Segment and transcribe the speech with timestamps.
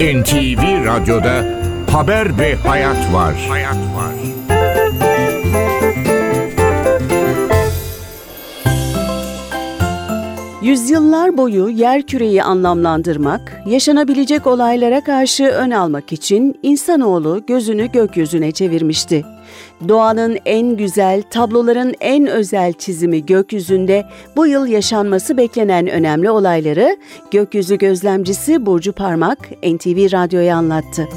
[0.00, 1.44] NTV Radyo'da
[1.90, 3.34] haber ve hayat var.
[3.48, 4.37] Hayat var.
[10.62, 19.24] Yüzyıllar boyu yer küreyi anlamlandırmak, yaşanabilecek olaylara karşı ön almak için insanoğlu gözünü gökyüzüne çevirmişti.
[19.88, 24.04] Doğanın en güzel, tabloların en özel çizimi gökyüzünde
[24.36, 26.96] bu yıl yaşanması beklenen önemli olayları
[27.30, 31.08] gökyüzü gözlemcisi Burcu Parmak NTV Radyo'ya anlattı.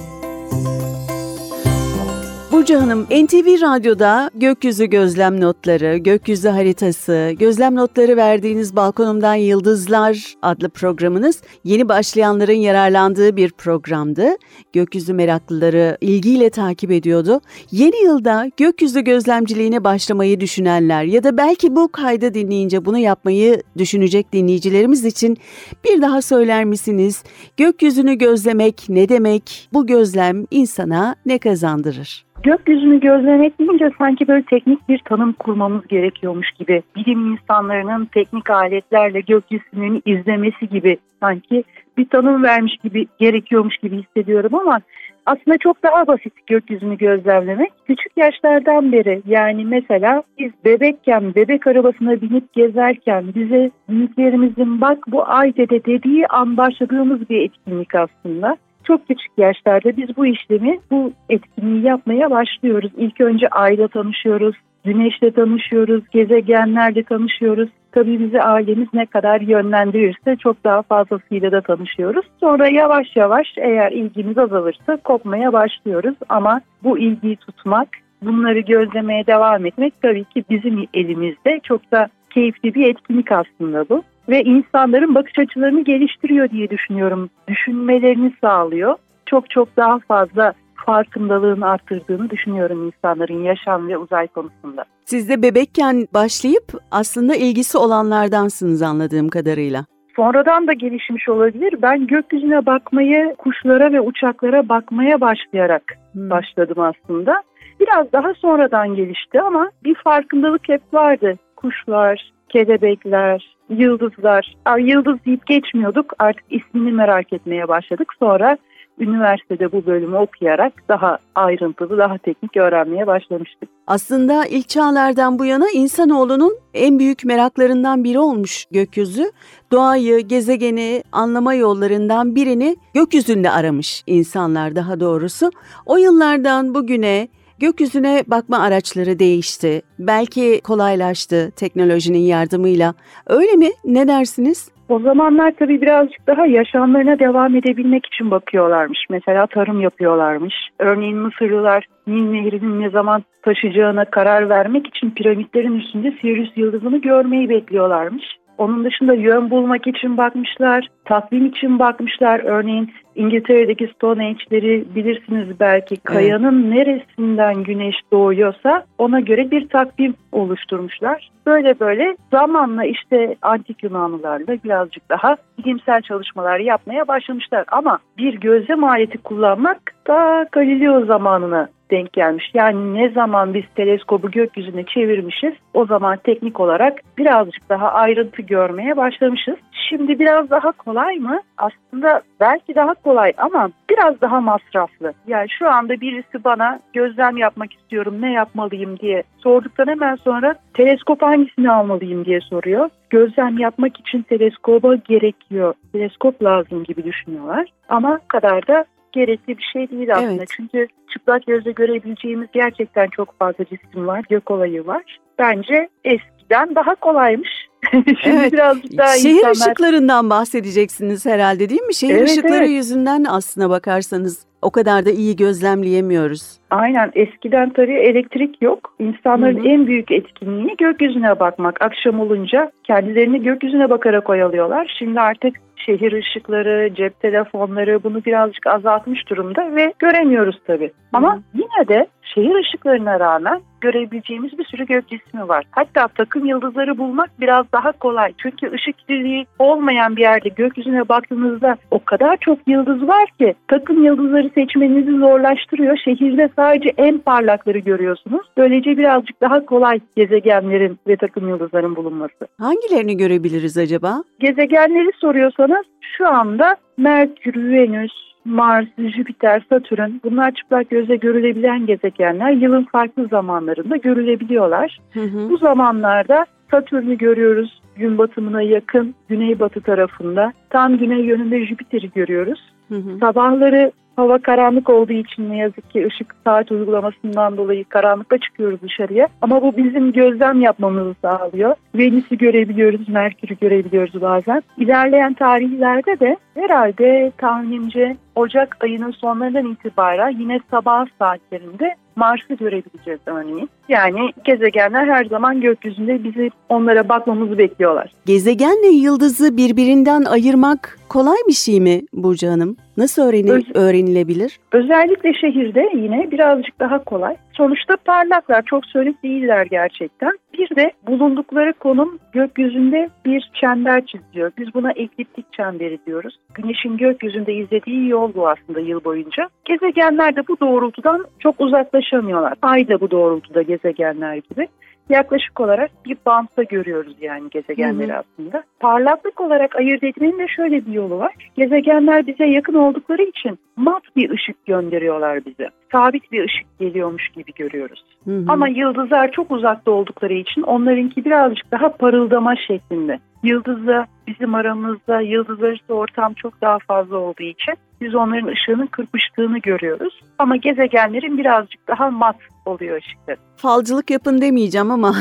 [2.61, 10.69] Burcu Hanım, NTV Radyo'da gökyüzü gözlem notları, gökyüzü haritası, gözlem notları verdiğiniz Balkonumdan Yıldızlar adlı
[10.69, 14.29] programınız yeni başlayanların yararlandığı bir programdı.
[14.73, 17.41] Gökyüzü meraklıları ilgiyle takip ediyordu.
[17.71, 24.33] Yeni yılda gökyüzü gözlemciliğine başlamayı düşünenler ya da belki bu kaydı dinleyince bunu yapmayı düşünecek
[24.33, 25.37] dinleyicilerimiz için
[25.85, 27.23] bir daha söyler misiniz?
[27.57, 29.69] Gökyüzünü gözlemek ne demek?
[29.73, 32.30] Bu gözlem insana ne kazandırır?
[32.43, 36.83] Gökyüzünü gözlemek deyince sanki böyle teknik bir tanım kurmamız gerekiyormuş gibi.
[36.95, 41.63] Bilim insanlarının teknik aletlerle gökyüzünün izlemesi gibi sanki
[41.97, 44.81] bir tanım vermiş gibi gerekiyormuş gibi hissediyorum ama
[45.25, 47.71] aslında çok daha basit gökyüzünü gözlemlemek.
[47.87, 55.29] Küçük yaşlardan beri yani mesela biz bebekken bebek arabasına binip gezerken bize büyüklerimizin bak bu
[55.29, 61.11] ay dede dediği an başladığımız bir etkinlik aslında çok küçük yaşlarda biz bu işlemi, bu
[61.29, 62.91] etkinliği yapmaya başlıyoruz.
[62.97, 64.55] İlk önce ayla tanışıyoruz,
[64.85, 67.69] güneşle tanışıyoruz, gezegenlerle tanışıyoruz.
[67.91, 72.25] Tabii bizi ailemiz ne kadar yönlendirirse çok daha fazlasıyla da tanışıyoruz.
[72.39, 76.15] Sonra yavaş yavaş eğer ilgimiz azalırsa kopmaya başlıyoruz.
[76.29, 77.87] Ama bu ilgiyi tutmak,
[78.21, 81.59] bunları gözlemeye devam etmek tabii ki bizim elimizde.
[81.63, 87.29] Çok da keyifli bir etkinlik aslında bu ve insanların bakış açılarını geliştiriyor diye düşünüyorum.
[87.47, 88.95] Düşünmelerini sağlıyor.
[89.25, 90.53] Çok çok daha fazla
[90.85, 94.85] farkındalığını arttırdığını düşünüyorum insanların yaşam ve uzay konusunda.
[95.05, 99.85] Siz de bebekken başlayıp aslında ilgisi olanlardansınız anladığım kadarıyla.
[100.15, 101.75] Sonradan da gelişmiş olabilir.
[101.81, 105.83] Ben gökyüzüne bakmayı, kuşlara ve uçaklara bakmaya başlayarak
[106.13, 106.29] hmm.
[106.29, 107.43] başladım aslında.
[107.79, 111.35] Biraz daha sonradan gelişti ama bir farkındalık hep vardı.
[111.55, 114.55] Kuşlar, kelebekler, yıldızlar.
[114.79, 116.13] Yıldız deyip geçmiyorduk.
[116.19, 118.13] Artık ismini merak etmeye başladık.
[118.19, 118.57] Sonra
[118.99, 123.69] üniversitede bu bölümü okuyarak daha ayrıntılı, daha teknik öğrenmeye başlamıştık.
[123.87, 129.31] Aslında ilk çağlardan bu yana insanoğlunun en büyük meraklarından biri olmuş gökyüzü.
[129.71, 135.51] Doğayı, gezegeni anlama yollarından birini gökyüzünde aramış insanlar daha doğrusu.
[135.85, 137.27] O yıllardan bugüne
[137.61, 139.81] Gökyüzüne bakma araçları değişti.
[139.99, 142.93] Belki kolaylaştı teknolojinin yardımıyla.
[143.27, 143.69] Öyle mi?
[143.85, 144.71] Ne dersiniz?
[144.89, 148.99] O zamanlar tabii birazcık daha yaşamlarına devam edebilmek için bakıyorlarmış.
[149.09, 150.53] Mesela tarım yapıyorlarmış.
[150.79, 157.49] Örneğin Mısırlılar Nil Nehri'nin ne zaman taşıyacağına karar vermek için piramitlerin üstünde Sirius yıldızını görmeyi
[157.49, 158.25] bekliyorlarmış.
[158.57, 162.39] Onun dışında yön bulmak için bakmışlar, takvim için bakmışlar.
[162.39, 165.97] Örneğin İngiltere'deki Stonehenge'leri bilirsiniz belki.
[165.97, 166.73] Kayanın evet.
[166.73, 171.29] neresinden güneş doğuyorsa ona göre bir takvim oluşturmuşlar.
[171.45, 177.65] Böyle böyle zamanla işte antik Yunanlılarla birazcık daha bilimsel çalışmalar yapmaya başlamışlar.
[177.71, 182.51] Ama bir gözlem aleti kullanmak da Galileo zamanına denk gelmiş.
[182.53, 188.97] Yani ne zaman biz teleskobu gökyüzüne çevirmişiz o zaman teknik olarak birazcık daha ayrıntı görmeye
[188.97, 189.55] başlamışız.
[189.89, 191.41] Şimdi biraz daha kolay mı?
[191.57, 195.13] Aslında belki daha kolay ama biraz daha masraflı.
[195.27, 201.21] Yani şu anda birisi bana gözlem yapmak istiyorum ne yapmalıyım diye sorduktan hemen sonra teleskop
[201.21, 202.89] hangisini almalıyım diye soruyor.
[203.09, 205.73] Gözlem yapmak için teleskoba gerekiyor.
[205.91, 207.67] Teleskop lazım gibi düşünüyorlar.
[207.89, 210.33] Ama kadar da gerekli bir şey değil aslında.
[210.33, 210.49] Evet.
[210.55, 215.19] Çünkü çıplak gözle görebileceğimiz gerçekten çok fazla cisim var, gök olayı var.
[215.39, 217.49] Bence eskiden daha kolaymış.
[217.91, 218.53] Şimdi evet.
[218.53, 219.51] birazcık daha Şehir insanlar...
[219.51, 221.95] ışıklarından bahsedeceksiniz herhalde değil mi?
[221.95, 222.69] Şehir evet, ışıkları evet.
[222.69, 226.59] yüzünden aslına bakarsanız o kadar da iyi gözlemleyemiyoruz.
[226.69, 228.93] Aynen eskiden tabii elektrik yok.
[228.99, 229.67] İnsanların Hı-hı.
[229.67, 231.81] en büyük etkinliği gökyüzüne bakmak.
[231.81, 234.95] Akşam olunca kendilerini gökyüzüne bakarak oyalıyorlar.
[234.99, 235.55] Şimdi artık
[235.85, 240.91] şehir ışıkları, cep telefonları bunu birazcık azaltmış durumda ve göremiyoruz tabii.
[241.13, 245.65] Ama yine de şehir ışıklarına rağmen görebileceğimiz bir sürü gök cismi var.
[245.71, 248.33] Hatta takım yıldızları bulmak biraz daha kolay.
[248.37, 254.03] Çünkü ışık kirliliği olmayan bir yerde gökyüzüne baktığınızda o kadar çok yıldız var ki takım
[254.03, 255.97] yıldızları seçmenizi zorlaştırıyor.
[255.97, 258.47] Şehirde sadece en parlakları görüyorsunuz.
[258.57, 262.47] Böylece birazcık daha kolay gezegenlerin ve takım yıldızların bulunması.
[262.59, 264.23] Hangilerini görebiliriz acaba?
[264.39, 265.85] Gezegenleri soruyorsanız
[266.17, 273.95] şu anda Merkür, Venüs, Mars, Jüpiter, Satürn bunlar çıplak gözle görülebilen gezegenler yılın farklı zamanlarında
[273.95, 274.99] görülebiliyorlar.
[275.13, 275.49] Hı hı.
[275.49, 280.53] Bu zamanlarda Satürn'ü görüyoruz gün batımına yakın güneybatı tarafında.
[280.69, 282.59] Tam güney yönünde Jüpiter'i görüyoruz.
[282.89, 283.17] Hı hı.
[283.19, 283.91] Sabahları
[284.21, 289.27] hava karanlık olduğu için ne yazık ki ışık saat uygulamasından dolayı karanlıkta çıkıyoruz dışarıya.
[289.41, 291.75] Ama bu bizim gözlem yapmamızı sağlıyor.
[291.95, 294.61] Venüs'ü görebiliyoruz, Merkür'ü görebiliyoruz bazen.
[294.77, 303.69] İlerleyen tarihlerde de herhalde tahminimce Ocak ayının sonlarından itibaren yine sabah saatlerinde Mars'ı görebileceğiz örneğin.
[303.89, 308.11] Yani gezegenler her zaman gökyüzünde bizi onlara bakmamızı bekliyorlar.
[308.25, 312.77] Gezegenle yıldızı birbirinden ayırmak kolay bir şey mi Burcu Hanım?
[312.97, 314.59] Nasıl öğreni- Öz- öğrenilebilir?
[314.71, 317.35] Özellikle şehirde yine birazcık daha kolay.
[317.61, 320.31] Sonuçta parlaklar, çok sönük değiller gerçekten.
[320.53, 324.51] Bir de bulundukları konum gökyüzünde bir çember çiziyor.
[324.57, 326.39] Biz buna ekliptik çemberi diyoruz.
[326.53, 329.49] Güneşin gökyüzünde izlediği yol bu aslında yıl boyunca.
[329.65, 332.53] Gezegenler de bu doğrultudan çok uzaklaşamıyorlar.
[332.61, 334.67] Ay da bu doğrultuda gezegenler gibi.
[335.11, 338.19] Yaklaşık olarak bir bantta görüyoruz yani gezegenleri Hı hı.
[338.19, 338.63] aslında.
[338.79, 341.33] Parlaklık olarak ayırt etmenin de şöyle bir yolu var.
[341.57, 345.69] Gezegenler bize yakın oldukları için mat bir ışık gönderiyorlar bize.
[345.91, 348.03] Sabit bir ışık geliyormuş gibi görüyoruz.
[348.23, 348.45] Hı hı.
[348.47, 353.19] Ama yıldızlar çok uzakta oldukları için onlarınki birazcık daha parıldama şeklinde.
[353.43, 359.57] Yıldızla bizim aramızda yıldız arası ortam çok daha fazla olduğu için biz onların ışığının kırpıştığını
[359.57, 360.21] görüyoruz.
[360.41, 362.35] Ama gezegenlerin birazcık daha mat
[362.65, 363.37] oluyor ışıkları.
[363.55, 365.15] Falcılık yapın demeyeceğim ama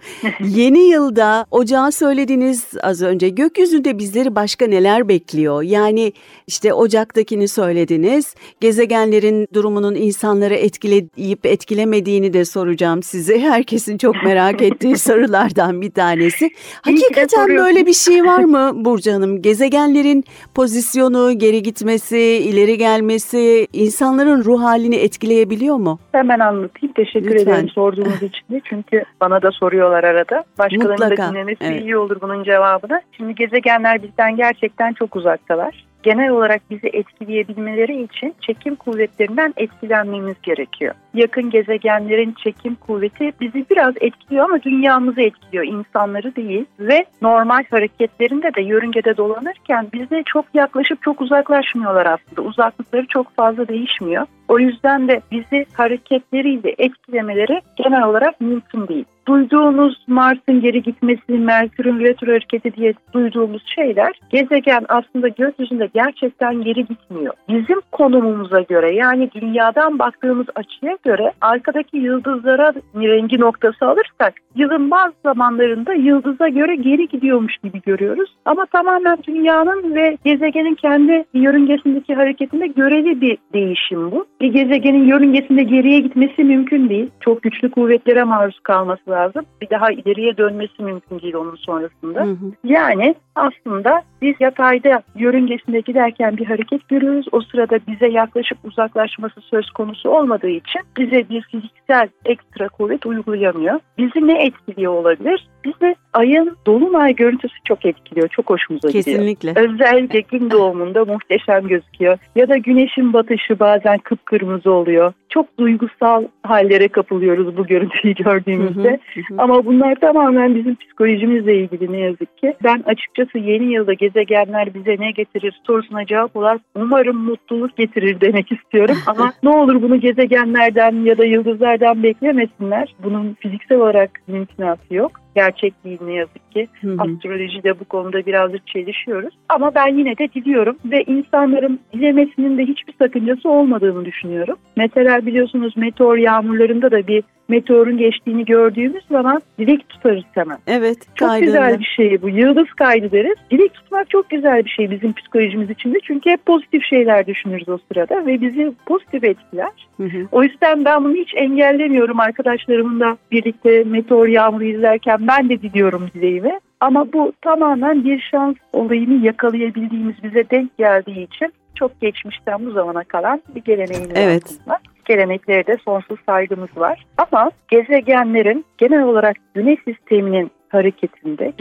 [0.40, 5.62] yeni yılda ocağı söylediniz az önce gökyüzünde bizleri başka neler bekliyor?
[5.62, 6.12] Yani
[6.46, 8.34] işte ocaktakini söylediniz.
[8.60, 13.40] Gezegenlerin durumunun insanları etkileyip etkilemediğini de soracağım size.
[13.50, 16.50] Herkesin çok merak ettiği sorulardan bir tanesi.
[16.82, 19.42] Hakikaten böyle bir şey var mı Burcu Hanım?
[19.42, 20.24] Gezegenlerin
[20.54, 25.98] pozisyonu, geri gitmesi, ileri gelmesi insanların ruh halini etkileyebiliyor mu?
[26.12, 26.92] Hemen anlatayım.
[26.94, 27.52] Teşekkür Lütfen.
[27.52, 28.60] ederim sorduğunuz için de.
[28.64, 30.44] Çünkü bana da soruyorlar arada.
[30.58, 31.82] Başkalarının da dinlemesi evet.
[31.82, 33.02] iyi olur bunun cevabını.
[33.16, 35.86] Şimdi gezegenler bizden gerçekten çok uzaktalar.
[36.02, 40.94] Genel olarak bizi etkileyebilmeleri için çekim kuvvetlerinden etkilenmemiz gerekiyor.
[41.16, 46.64] Yakın gezegenlerin çekim kuvveti bizi biraz etkiliyor ama dünyamızı etkiliyor, insanları değil.
[46.80, 52.48] Ve normal hareketlerinde de yörüngede dolanırken bize çok yaklaşıp çok uzaklaşmıyorlar aslında.
[52.48, 54.26] Uzaklıkları çok fazla değişmiyor.
[54.48, 59.04] O yüzden de bizi hareketleriyle etkilemeleri genel olarak mümkün değil.
[59.28, 66.86] Duyduğumuz Mars'ın geri gitmesi, Merkür'ün retro hareketi diye duyduğumuz şeyler gezegen aslında gökyüzünde gerçekten geri
[66.86, 67.34] gitmiyor.
[67.48, 75.14] Bizim konumumuza göre yani dünyadan baktığımız açıya göre arkadaki yıldızlara rengi noktası alırsak yılın bazı
[75.22, 78.30] zamanlarında yıldıza göre geri gidiyormuş gibi görüyoruz.
[78.44, 84.26] Ama tamamen dünyanın ve gezegenin kendi yörüngesindeki hareketinde göreli bir değişim bu.
[84.40, 87.10] Bir gezegenin yörüngesinde geriye gitmesi mümkün değil.
[87.20, 89.44] Çok güçlü kuvvetlere maruz kalması lazım.
[89.60, 92.20] Bir daha ileriye dönmesi mümkün değil onun sonrasında.
[92.20, 92.52] Hı hı.
[92.64, 97.26] Yani aslında biz yatayda yörüngesinde giderken bir hareket görüyoruz.
[97.32, 103.80] O sırada bize yaklaşıp uzaklaşması söz konusu olmadığı için bize bir fiziksel ekstra kuvvet uygulayamıyor.
[103.98, 105.48] Bizi ne etkiliyor olabilir?
[105.64, 108.28] Bizi ayın dolunay görüntüsü çok etkiliyor.
[108.28, 109.04] Çok hoşumuza gidiyor.
[109.04, 109.52] Kesinlikle.
[109.56, 112.18] Özellikle gün doğumunda muhteşem gözüküyor.
[112.36, 115.12] Ya da güneşin batışı bazen kıpkırmızı oluyor.
[115.36, 119.00] Çok duygusal hallere kapılıyoruz bu görüntüyü gördüğümüzde.
[119.14, 119.34] Hı hı.
[119.38, 122.54] Ama bunlar tamamen bizim psikolojimizle ilgili ne yazık ki.
[122.64, 128.52] Ben açıkçası yeni yılda gezegenler bize ne getirir sorusuna cevap olarak umarım mutluluk getirir demek
[128.52, 128.96] istiyorum.
[129.06, 132.94] Ama ne olur bunu gezegenlerden ya da yıldızlardan beklemesinler.
[133.04, 135.12] Bunun fiziksel olarak mümkünatı yok.
[135.34, 136.68] Gerçek değil ne yazık ki.
[136.80, 137.02] Hı hı.
[137.02, 139.34] Astrolojide bu konuda birazcık çelişiyoruz.
[139.48, 144.56] Ama ben yine de diliyorum ve insanların dilemesinin de hiçbir sakıncası olmadığını düşünüyorum.
[144.76, 150.58] Mesela biliyorsunuz meteor yağmurlarında da bir meteorun geçtiğini gördüğümüz zaman dilek tutarız hemen.
[150.66, 150.98] Evet.
[151.14, 151.46] Çok kaydında.
[151.46, 152.28] güzel bir şey bu.
[152.28, 153.36] Yıldız kaydı deriz.
[153.50, 155.98] Dilek tutmak çok güzel bir şey bizim psikolojimiz içinde.
[156.02, 159.70] Çünkü hep pozitif şeyler düşünürüz o sırada ve bizi pozitif etkiler.
[159.96, 160.26] Hı hı.
[160.32, 162.20] O yüzden ben bunu hiç engellemiyorum.
[162.20, 166.45] Arkadaşlarımla birlikte meteor yağmuru izlerken ben de diliyorum dileğimi.
[166.80, 173.04] Ama bu tamamen bir şans olayını yakalayabildiğimiz bize denk geldiği için çok geçmişten bu zamana
[173.04, 174.42] kalan bir geleneğimiz Evet.
[174.44, 174.78] aslında.
[175.04, 177.06] Geleneklere de sonsuz saygımız var.
[177.18, 181.52] Ama gezegenlerin genel olarak güneş sisteminin hareketinde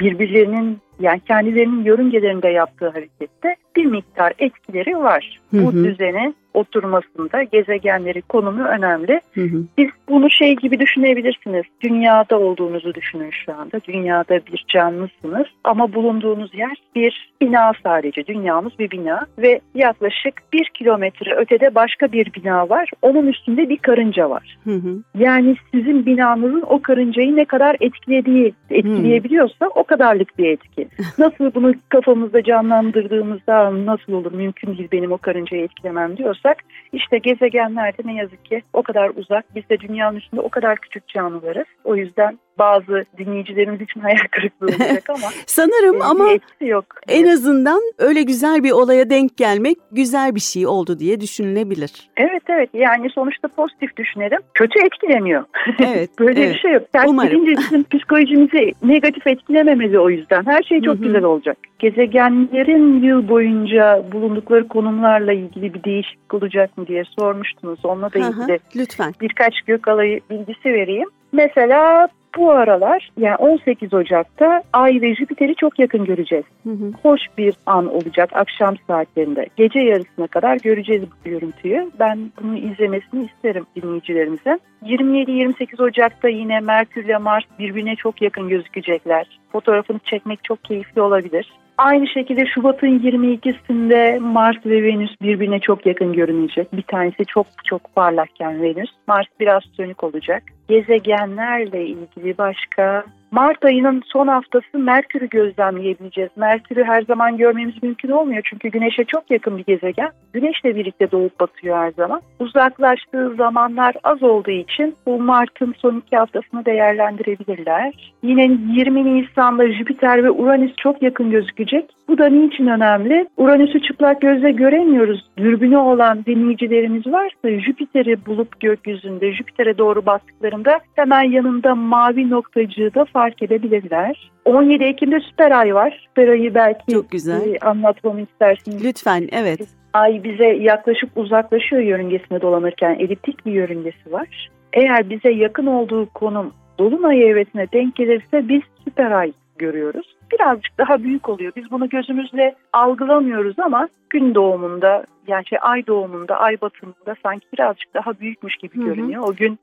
[0.00, 5.40] birbirlerinin yani kendilerinin yörüngelerinde yaptığı harekette bir miktar etkileri var.
[5.50, 5.84] Hı Bu hı.
[5.84, 9.20] düzeni oturmasında gezegenleri konumu önemli.
[9.34, 9.64] Hı hı.
[9.78, 11.64] Siz bunu şey gibi düşünebilirsiniz.
[11.80, 13.80] Dünyada olduğunuzu düşünün şu anda.
[13.88, 18.26] Dünyada bir canlısınız ama bulunduğunuz yer bir bina sadece.
[18.26, 22.90] Dünyamız bir bina ve yaklaşık bir kilometre ötede başka bir bina var.
[23.02, 24.58] Onun üstünde bir karınca var.
[24.64, 25.02] Hı hı.
[25.18, 30.88] Yani sizin binanızın o karıncayı ne kadar etkilediği, etkileyebiliyorsa o kadarlık bir etki.
[31.18, 36.58] Nasıl bunu kafamızda canlandırdığımızda nasıl olur mümkün değil benim o karıncayı etkilemem diyorsak
[36.92, 39.44] işte gezegenlerde ne yazık ki o kadar uzak.
[39.54, 41.66] Biz de dünyanın üstünde o kadar küçük canlılarız.
[41.84, 46.28] O yüzden bazı dinleyicilerimiz için hayal kırıklığı olacak ama Sanırım e, ama
[46.60, 46.84] yok.
[47.08, 52.10] en azından öyle güzel bir olaya denk gelmek güzel bir şey oldu diye düşünülebilir.
[52.16, 54.38] Evet evet yani sonuçta pozitif düşünelim.
[54.54, 55.44] Kötü etkilemiyor.
[55.78, 56.10] Evet.
[56.18, 56.54] Böyle evet.
[56.54, 56.92] bir şey yok.
[56.92, 57.46] Ters Umarım.
[57.46, 60.46] bizim psikolojimizi negatif etkilememeli o yüzden.
[60.46, 61.02] Her şey çok Hı hı.
[61.02, 61.56] güzel olacak.
[61.78, 67.84] Gezegenlerin yıl boyunca bulundukları konumlarla ilgili bir değişiklik olacak mı diye sormuştunuz.
[67.84, 69.14] Onunla da ilgili Lütfen.
[69.20, 71.08] birkaç gök alayı bilgisi vereyim.
[71.32, 76.44] Mesela bu aralar yani 18 Ocak'ta Ay ve Jüpiter'i çok yakın göreceğiz.
[76.62, 76.92] Hı hı.
[77.02, 79.46] Hoş bir an olacak akşam saatlerinde.
[79.56, 81.90] Gece yarısına kadar göreceğiz bu görüntüyü.
[81.98, 84.58] Ben bunu izlemesini isterim dinleyicilerimize.
[84.84, 89.40] 27-28 Ocak'ta yine Merkür ile Mars birbirine çok yakın gözükecekler.
[89.52, 91.52] Fotoğrafını çekmek çok keyifli olabilir.
[91.78, 96.72] Aynı şekilde Şubat'ın 22'sinde Mars ve Venüs birbirine çok yakın görünecek.
[96.72, 98.90] Bir tanesi çok çok parlakken Venüs.
[99.06, 100.42] Mars biraz sönük olacak.
[100.68, 106.30] Gezegenlerle ilgili başka Mart ayının son haftası Merkür'ü gözlemleyebileceğiz.
[106.36, 110.10] Merkür'ü her zaman görmemiz mümkün olmuyor çünkü Güneş'e çok yakın bir gezegen.
[110.32, 112.20] Güneş'le birlikte doğup batıyor her zaman.
[112.40, 118.12] Uzaklaştığı zamanlar az olduğu için bu Mart'ın son iki haftasını değerlendirebilirler.
[118.22, 121.90] Yine 20 Nisan'da Jüpiter ve Uranüs çok yakın gözükecek.
[122.08, 123.28] Bu da niçin önemli?
[123.36, 125.30] Uranüs'ü çıplak gözle göremiyoruz.
[125.36, 133.04] Dürbünü olan dinleyicilerimiz varsa Jüpiter'i bulup gökyüzünde Jüpiter'e doğru baktıklarında hemen yanında mavi noktacığı da
[133.42, 134.30] edebilirler.
[134.44, 136.00] 17 Ekim'de süper ay var.
[136.08, 137.54] Süper ayı belki Çok güzel.
[137.54, 138.84] e, anlatmamı istersiniz.
[138.84, 139.60] Lütfen evet.
[139.92, 144.50] Ay bize yaklaşıp uzaklaşıyor yörüngesine dolanırken eliptik bir yörüngesi var.
[144.72, 150.16] Eğer bize yakın olduğu konum Dolunay evresine denk gelirse biz süper ay görüyoruz.
[150.32, 151.52] Birazcık daha büyük oluyor.
[151.56, 157.94] Biz bunu gözümüzle algılamıyoruz ama gün doğumunda yani şey ay doğumunda, ay batımında sanki birazcık
[157.94, 158.84] daha büyükmüş gibi Hı hı.
[158.84, 159.22] görünüyor.
[159.26, 159.58] O gün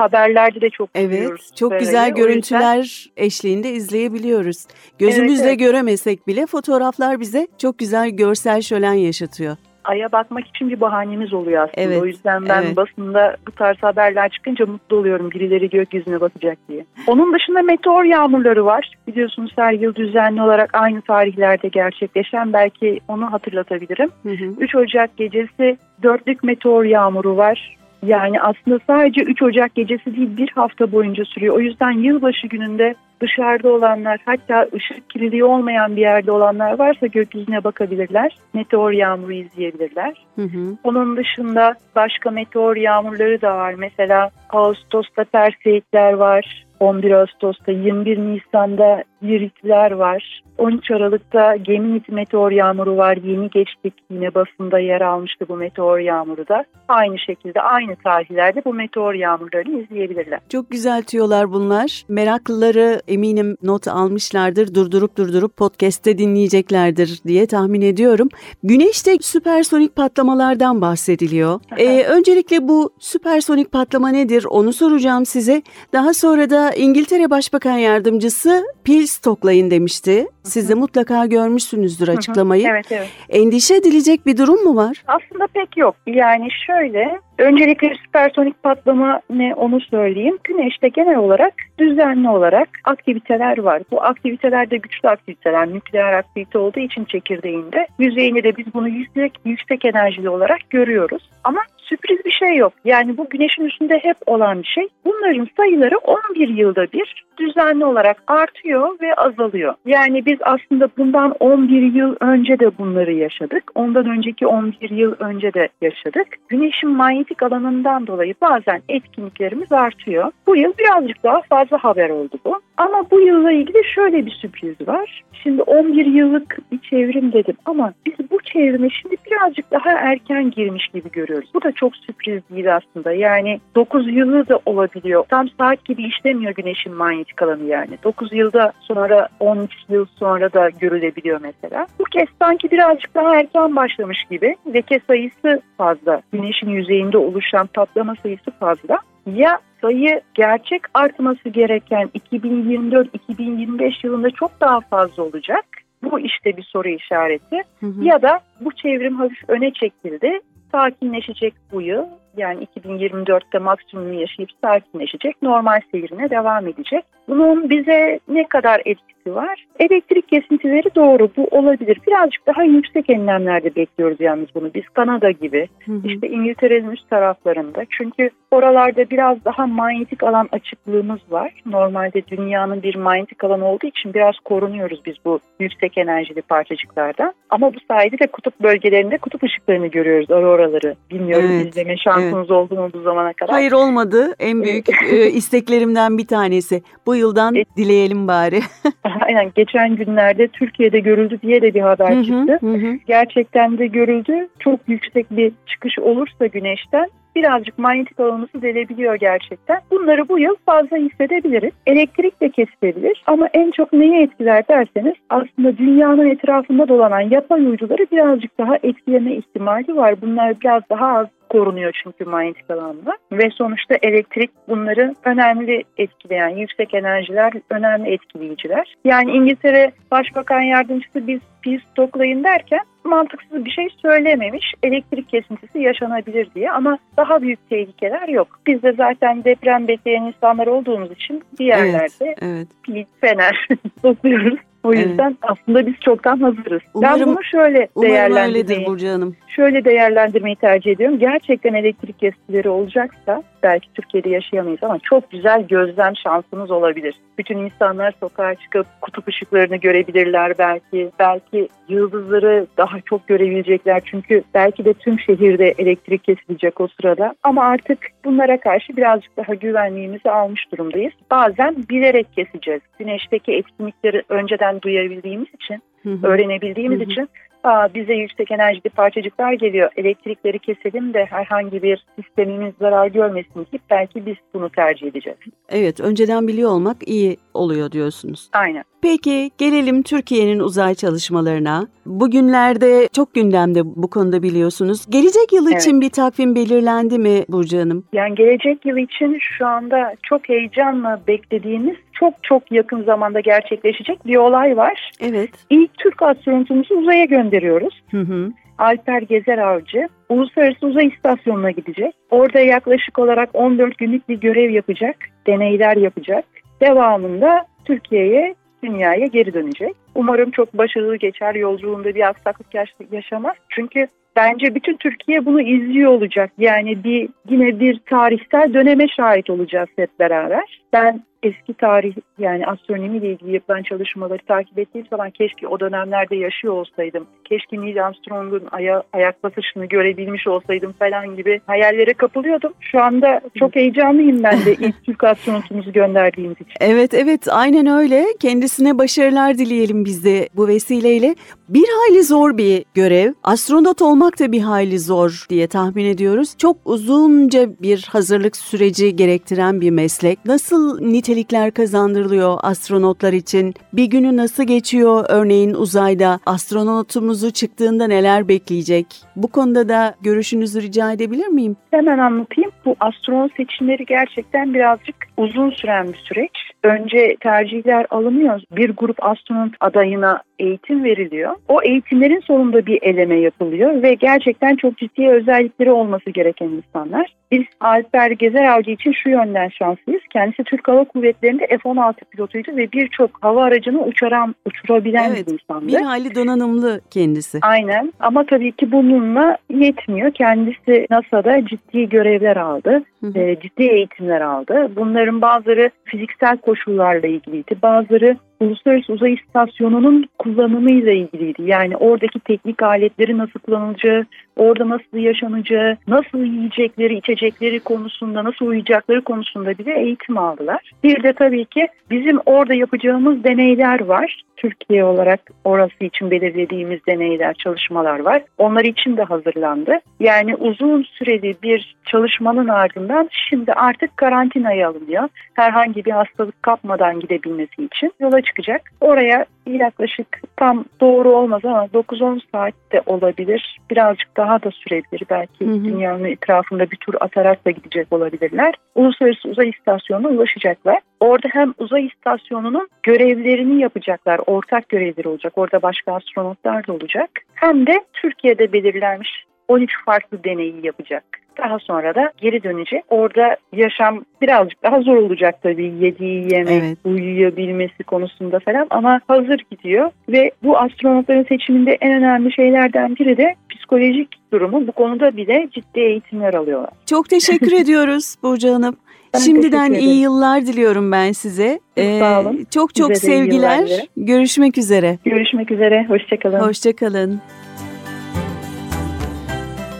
[0.00, 2.04] haberlerde de çok Evet, görüyoruz çok süper güzel.
[2.04, 4.66] O yüzden- görüntüler eşliğinde izleyebiliyoruz.
[4.98, 5.68] Gözümüzle Evet, evet.
[5.68, 9.56] göremesek bile fotoğraflar bize çok güzel görsel şölen yaşatıyor.
[9.84, 11.80] Ay'a bakmak için bir bahanemiz oluyor aslında.
[11.80, 12.76] Evet, O yüzden ben evet.
[12.76, 16.84] basında bu tarz haberler çıkınca mutlu oluyorum birileri gökyüzüne bakacak diye.
[17.06, 18.92] Onun dışında meteor yağmurları var.
[19.06, 24.10] Biliyorsunuz her yıl düzenli olarak aynı tarihlerde gerçekleşen belki onu hatırlatabilirim.
[24.22, 24.44] Hı hı.
[24.60, 27.77] 3 Ocak gecesi dörtlük meteor yağmuru var.
[28.06, 31.56] Yani aslında sadece 3 Ocak gecesi değil bir hafta boyunca sürüyor.
[31.56, 37.64] O yüzden yılbaşı gününde dışarıda olanlar hatta ışık kirliliği olmayan bir yerde olanlar varsa gökyüzüne
[37.64, 38.36] bakabilirler.
[38.54, 40.26] Meteor yağmuru izleyebilirler.
[40.36, 40.76] Hı hı.
[40.84, 43.74] Onun dışında başka meteor yağmurları da var.
[43.78, 46.67] Mesela Ağustos'ta Perseidler var.
[46.80, 50.42] 11 Ağustos'ta 21 Nisan'da Liritler var.
[50.58, 53.16] 13 Aralık'ta Geminit meteor yağmuru var.
[53.24, 56.64] Yeni geçtik yine basında yer almıştı bu meteor yağmuru da.
[56.88, 60.40] Aynı şekilde aynı tarihlerde bu meteor yağmurlarını izleyebilirler.
[60.48, 62.04] Çok güzel tüyolar bunlar.
[62.08, 64.74] Meraklıları eminim not almışlardır.
[64.74, 68.28] Durdurup durdurup podcast'te dinleyeceklerdir diye tahmin ediyorum.
[68.62, 71.60] Güneşte süpersonik patlamalardan bahsediliyor.
[71.76, 75.62] Ee, öncelikle bu süpersonik patlama nedir onu soracağım size.
[75.92, 80.26] Daha sonra da İngiltere Başbakan Yardımcısı pil stoklayın demişti.
[80.48, 82.68] Siz de mutlaka görmüşsünüzdür açıklamayı.
[82.68, 83.08] Evet evet.
[83.28, 85.02] Endişe edilecek bir durum mu var?
[85.06, 85.96] Aslında pek yok.
[86.06, 90.38] Yani şöyle, öncelikle süpersonik patlama ne onu söyleyeyim.
[90.44, 93.82] Güneşte genel olarak düzenli olarak aktiviteler var.
[93.90, 97.86] Bu aktiviteler de güçlü aktiviteler, nükleer aktivite olduğu için çekirdeğinde.
[97.98, 101.30] Yüzeyinde de biz bunu yüksek, yüksek enerjili olarak görüyoruz.
[101.44, 102.72] Ama sürpriz bir şey yok.
[102.84, 104.88] Yani bu güneşin üstünde hep olan bir şey.
[105.04, 109.74] Bunların sayıları 11 yılda bir düzenli olarak artıyor ve azalıyor.
[109.86, 113.70] Yani biz aslında bundan 11 yıl önce de bunları yaşadık.
[113.74, 116.26] Ondan önceki 11 yıl önce de yaşadık.
[116.48, 120.32] Güneşin manyetik alanından dolayı bazen etkinliklerimiz artıyor.
[120.46, 122.60] Bu yıl birazcık daha fazla haber oldu bu.
[122.76, 125.22] Ama bu yılla ilgili şöyle bir sürpriz var.
[125.42, 131.10] Şimdi 11 yıllık bir çevrim dedim ama biz çevrime şimdi birazcık daha erken girmiş gibi
[131.10, 131.50] görüyoruz.
[131.54, 133.12] Bu da çok sürpriz değil aslında.
[133.12, 135.24] Yani 9 yılı da olabiliyor.
[135.28, 137.98] Tam saat gibi işlemiyor güneşin manyetik alanı yani.
[138.04, 141.86] 9 yılda sonra 13 yıl sonra da görülebiliyor mesela.
[141.98, 144.56] Bu kez sanki birazcık daha erken başlamış gibi.
[144.74, 146.22] Leke sayısı fazla.
[146.32, 148.98] Güneşin yüzeyinde oluşan patlama sayısı fazla.
[149.26, 155.64] Ya sayı gerçek artması gereken 2024-2025 yılında çok daha fazla olacak.
[156.02, 157.62] Bu işte bir soru işareti.
[157.80, 158.04] Hı hı.
[158.04, 160.40] Ya da bu çevrim hafif öne çekildi.
[160.72, 162.04] Sakinleşecek bu yıl.
[162.38, 165.42] Yani 2024'te maksimum yaşayıp sakinleşecek.
[165.42, 167.04] Normal seyrine devam edecek.
[167.28, 169.66] Bunun bize ne kadar etkisi var?
[169.80, 171.98] Elektrik kesintileri doğru bu olabilir.
[172.06, 174.74] Birazcık daha yüksek enlemlerde bekliyoruz yalnız bunu.
[174.74, 176.00] Biz Kanada gibi Hı hı.
[176.04, 177.84] işte İngiltere'nin üst taraflarında.
[177.90, 181.52] Çünkü oralarda biraz daha manyetik alan açıklığımız var.
[181.66, 187.32] Normalde dünyanın bir manyetik alanı olduğu için biraz korunuyoruz biz bu yüksek enerjili parçacıklardan.
[187.50, 190.94] Ama bu sayede de kutup bölgelerinde kutup ışıklarını görüyoruz, auroraları.
[191.10, 191.96] Bilmiyorum Evet, izleme
[192.30, 193.54] şansınız oldu mu bu zamana kadar?
[193.54, 194.34] Hayır olmadı.
[194.38, 196.82] En büyük e, isteklerimden bir tanesi.
[197.06, 197.66] Bu yıldan Evet.
[197.76, 198.60] dileyelim bari.
[199.20, 202.58] Aynen geçen günlerde Türkiye'de görüldü diye de bir haber Hı hı, çıktı.
[202.66, 204.48] hı gerçekten de görüldü.
[204.58, 209.80] Çok yüksek bir çıkış olursa güneşten birazcık manyetik alanımızı delebiliyor gerçekten.
[209.90, 211.70] Bunları bu yıl fazla hissedebiliriz.
[211.86, 218.06] Elektrik de kesilebilir ama en çok neyi etkiler derseniz aslında dünyanın etrafında dolanan yapay uyduları
[218.12, 220.20] birazcık daha etkileme ihtimali var.
[220.22, 226.94] Bunlar biraz daha az korunuyor çünkü manyetik alanda ve sonuçta elektrik bunları önemli etkileyen yüksek
[226.94, 228.96] enerjiler önemli etkileyiciler.
[229.04, 234.74] Yani İngiltere Başbakan Yardımcısı biz pil stoklayın derken mantıksız bir şey söylememiş.
[234.82, 238.48] Elektrik kesintisi yaşanabilir diye ama daha büyük tehlikeler yok.
[238.66, 242.68] Biz de zaten deprem bekleyen insanlar olduğumuz için bir yerlerde Evet.
[242.82, 244.58] pil, fener stokluyoruz.
[244.88, 245.06] O Evet.
[245.06, 246.82] yüzden aslında biz çoktan hazırız.
[246.94, 249.36] Umarım- ben bunu şöyle değerlendirmeyi Burcu Hanım.
[249.48, 251.18] şöyle değerlendirmeyi tercih ediyorum.
[251.18, 257.14] Gerçekten elektrik kesintileri olacaksa belki Türkiye'de yaşayamayız ama çok güzel gözlem şansımız olabilir.
[257.38, 261.10] Bütün insanlar sokağa çıkıp kutup ışıklarını görebilirler belki.
[261.18, 264.02] Belki yıldızları daha çok görebilecekler.
[264.04, 267.34] Çünkü belki de tüm şehirde elektrik kesilecek o sırada.
[267.42, 271.12] Ama artık bunlara karşı birazcık daha güvenliğimizi almış durumdayız.
[271.30, 272.80] Bazen bilerek keseceğiz.
[272.98, 277.10] Güneşteki etkinlikleri önceden duyabildiğimiz için Hı öğrenebildiğimiz Hı hı.
[277.10, 277.28] için
[277.64, 279.90] Aa, bize yüksek enerjili parçacıklar geliyor.
[279.96, 285.38] Elektrikleri keselim de herhangi bir sistemimiz zarar görmesin deyip belki biz bunu tercih edeceğiz.
[285.68, 288.50] Evet, önceden biliyor olmak iyi oluyor diyorsunuz.
[288.52, 288.84] Aynen.
[289.02, 291.86] Peki gelelim Türkiye'nin uzay çalışmalarına.
[292.06, 295.06] Bugünlerde çok gündemde bu konuda biliyorsunuz.
[295.10, 295.82] Gelecek yıl Evet.
[295.82, 298.04] için bir takvim belirlendi mi Burcu Hanım?
[298.12, 304.36] Yani gelecek yıl için şu anda çok heyecanla beklediğimiz çok çok yakın zamanda gerçekleşecek bir
[304.36, 305.10] olay var.
[305.20, 305.50] Evet.
[305.70, 308.02] İlk Türk astronotumuzu uzaya gönderiyoruz.
[308.10, 308.52] Hı hı.
[308.78, 312.14] Alper Gezer Avcı Uluslararası Uzay İstasyonu'na gidecek.
[312.30, 316.44] Orada yaklaşık olarak 14 günlük bir görev yapacak, deneyler yapacak.
[316.80, 319.92] Devamında Türkiye'ye, dünyaya geri dönecek.
[320.14, 323.54] Umarım çok başarılı geçer, yolculuğunda bir aksaklık yaş- yaşamaz.
[323.68, 324.06] Çünkü
[324.36, 326.50] bence bütün Türkiye bunu izliyor olacak.
[326.58, 330.80] Yani bir yine bir tarihsel döneme şahit olacağız hep beraber.
[330.92, 336.74] Ben eski tarih yani astronomiyle ilgili yapılan çalışmaları takip ettiğim zaman keşke o dönemlerde yaşıyor
[336.74, 337.26] olsaydım.
[337.44, 342.72] Keşke Neil Armstrong'un aya, ayak basışını görebilmiş olsaydım falan gibi hayallere kapılıyordum.
[342.80, 346.72] Şu anda çok heyecanlıyım ben de ilk Türk astronotumuzu gönderdiğimiz için.
[346.80, 348.26] Evet evet aynen öyle.
[348.40, 351.34] Kendisine başarılar dileyelim biz de bu vesileyle.
[351.68, 353.32] Bir hayli zor bir görev.
[353.42, 356.54] Astronot olmak da bir hayli zor diye tahmin ediyoruz.
[356.58, 360.38] Çok uzunca bir hazırlık süreci gerektiren bir meslek.
[360.44, 363.74] Nasıl nitelikler kazandırılıyor astronotlar için?
[363.92, 366.38] Bir günü nasıl geçiyor örneğin uzayda?
[366.46, 369.06] Astronotumuzu çıktığında neler bekleyecek?
[369.36, 371.76] Bu konuda da görüşünüzü rica edebilir miyim?
[371.90, 372.70] Hemen anlatayım.
[372.84, 376.50] Bu astronot seçimleri gerçekten birazcık uzun süren bir süreç.
[376.82, 378.60] Önce tercihler alınıyor.
[378.76, 381.54] Bir grup astronot adayına eğitim veriliyor.
[381.68, 387.34] O eğitimlerin sonunda bir eleme yapılıyor ve gerçekten çok ciddi özellikleri olması gereken insanlar.
[387.52, 390.22] Biz Alper Gezer Avcı için şu yönden şanslıyız.
[390.32, 395.88] Kendisi Türk Hava Kuvvetleri'nde F-16 pilotuydu ve birçok hava aracını uçuran, uçurabilen Evet, bir insandı.
[395.88, 397.58] Bir hayli donanımlı kendisi.
[397.62, 400.32] Aynen ama tabii ki bununla yetmiyor.
[400.32, 403.38] Kendisi NASA'da ciddi görevler aldı, Hı hı.
[403.38, 404.90] e, ciddi eğitimler aldı.
[404.96, 411.62] Bunların bazıları fiziksel koşullarla ilgiliydi, bazıları Uluslararası Uzay İstasyonu'nun kullanımıyla ilgiliydi.
[411.62, 414.26] Yani oradaki teknik aletleri nasıl kullanılacağı,
[414.58, 420.90] orada nasıl yaşanacağı, nasıl yiyecekleri, içecekleri konusunda, nasıl uyuyacakları konusunda bile eğitim aldılar.
[421.04, 424.42] Bir de tabii ki bizim orada yapacağımız deneyler var.
[424.56, 428.42] Türkiye olarak orası için belirlediğimiz deneyler, çalışmalar var.
[428.58, 429.98] Onlar için de hazırlandı.
[430.20, 435.28] Yani uzun süreli bir çalışmanın ardından şimdi artık karantinaya alınıyor.
[435.54, 438.82] Herhangi bir hastalık kapmadan gidebilmesi için yola çıkacak.
[439.00, 443.78] Oraya yaklaşık tam doğru olmaz ama 9-10 saat de olabilir.
[443.90, 445.22] Birazcık daha da sürebilir.
[445.30, 445.84] Belki Hı hı.
[445.84, 448.74] dünyanın etrafında bir tur atarak da gidecek olabilirler.
[448.94, 451.00] Uluslararası Uzay İstasyonu'na ulaşacaklar.
[451.20, 454.40] Orada hem uzay istasyonunun görevlerini yapacaklar.
[454.46, 455.52] Ortak görevleri olacak.
[455.56, 457.30] Orada başka astronotlar da olacak.
[457.54, 461.24] Hem de Türkiye'de belirlenmiş 13 farklı deneyi yapacak.
[461.58, 463.04] Daha sonra da geri dönecek.
[463.08, 465.92] Orada yaşam birazcık daha zor olacak tabii.
[466.00, 466.98] Yediği yemek, Evet.
[467.04, 470.10] uyuyabilmesi konusunda falan ama hazır gidiyor.
[470.28, 474.86] Ve bu astronotların seçiminde en önemli şeylerden biri de psikolojik durumu.
[474.86, 476.90] Bu konuda bile ciddi eğitimler alıyorlar.
[477.06, 478.96] Çok teşekkür ediyoruz Burcu Hanım.
[479.34, 481.80] Ben Şimdiden iyi yıllar diliyorum ben size.
[481.96, 482.66] Ee, sağ olun.
[482.74, 484.06] Çok çok Size sevgiler.
[484.16, 485.18] Görüşmek üzere.
[485.24, 486.06] Görüşmek üzere.
[486.08, 486.60] Hoşçakalın.
[486.60, 487.40] Hoşçakalın.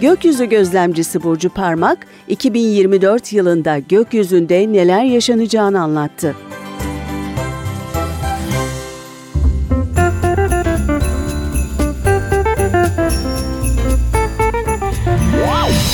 [0.01, 6.35] Gökyüzü gözlemcisi Burcu Parmak, 2024 yılında gökyüzünde neler yaşanacağını anlattı.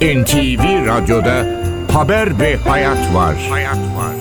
[0.01, 1.47] NTV Radyo'da
[1.93, 3.47] Haber ve Hayat var.
[3.51, 4.15] Hayat var.